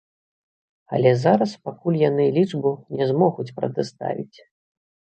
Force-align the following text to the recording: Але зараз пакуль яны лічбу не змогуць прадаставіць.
Але 0.97 1.11
зараз 1.25 1.53
пакуль 1.69 2.01
яны 2.09 2.25
лічбу 2.39 2.75
не 2.99 3.05
змогуць 3.13 3.51
прадаставіць. 3.61 4.37